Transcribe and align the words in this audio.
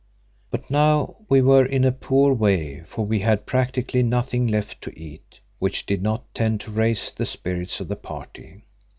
By 0.49 0.63
now 0.67 1.17
we 1.29 1.43
were 1.43 1.63
in 1.63 1.83
a 1.85 1.91
poor 1.91 2.33
way, 2.33 2.81
for 2.87 3.05
we 3.05 3.19
had 3.19 3.45
practically 3.45 4.01
nothing 4.01 4.47
left 4.47 4.81
to 4.81 4.99
eat, 4.99 5.39
which 5.59 5.85
did 5.85 6.01
not 6.01 6.23
tend 6.33 6.59
to 6.61 6.71
raise 6.71 7.11
the 7.11 7.23
spirits 7.27 7.79
of 7.79 7.87
the 7.87 7.95
party. 7.95 8.63